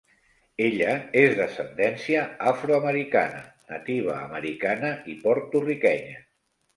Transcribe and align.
Ella 0.67 0.93
és 1.23 1.33
d'ascendència 1.39 2.23
afroamericana, 2.51 3.41
nativa 3.73 4.15
americana 4.29 4.89
i 5.13 5.15
porto-riquenya. 5.27 6.17